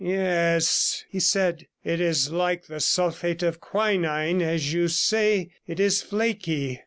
'Yes,' 0.03 1.03
he 1.11 1.19
said, 1.19 1.67
'it 1.83 2.01
is 2.01 2.31
like 2.31 2.65
the 2.65 2.79
sulphate 2.79 3.43
of 3.43 3.59
quinine, 3.61 4.41
as 4.41 4.73
you 4.73 4.87
say; 4.87 5.51
it 5.67 5.79
is 5.79 6.01
flaky. 6.01 6.79